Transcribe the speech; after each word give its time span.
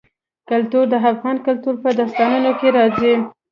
کلتور 0.49 0.85
د 0.89 0.95
افغان 1.11 1.37
کلتور 1.47 1.75
په 1.83 1.89
داستانونو 1.99 2.51
کې 2.59 2.67
راځي. 2.77 3.13